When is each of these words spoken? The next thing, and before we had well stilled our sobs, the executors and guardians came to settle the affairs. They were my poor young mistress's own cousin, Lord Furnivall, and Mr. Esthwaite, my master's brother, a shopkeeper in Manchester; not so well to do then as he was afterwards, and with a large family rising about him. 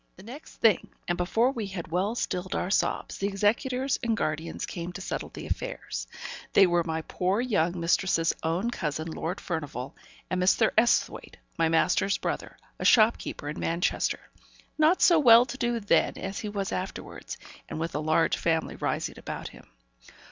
The 0.15 0.23
next 0.23 0.55
thing, 0.55 0.87
and 1.07 1.15
before 1.15 1.51
we 1.51 1.67
had 1.67 1.91
well 1.91 2.15
stilled 2.15 2.55
our 2.55 2.71
sobs, 2.71 3.19
the 3.19 3.27
executors 3.27 3.99
and 4.01 4.17
guardians 4.17 4.65
came 4.65 4.91
to 4.93 4.99
settle 4.99 5.29
the 5.29 5.45
affairs. 5.45 6.07
They 6.53 6.65
were 6.65 6.83
my 6.83 7.03
poor 7.03 7.39
young 7.39 7.79
mistress's 7.79 8.33
own 8.41 8.71
cousin, 8.71 9.11
Lord 9.11 9.39
Furnivall, 9.39 9.93
and 10.27 10.41
Mr. 10.41 10.71
Esthwaite, 10.75 11.37
my 11.55 11.69
master's 11.69 12.17
brother, 12.17 12.57
a 12.79 12.83
shopkeeper 12.83 13.47
in 13.47 13.59
Manchester; 13.59 14.19
not 14.75 15.03
so 15.03 15.19
well 15.19 15.45
to 15.45 15.55
do 15.59 15.79
then 15.79 16.17
as 16.17 16.39
he 16.39 16.49
was 16.49 16.71
afterwards, 16.71 17.37
and 17.69 17.79
with 17.79 17.93
a 17.93 17.99
large 17.99 18.37
family 18.37 18.77
rising 18.77 19.19
about 19.19 19.49
him. 19.49 19.67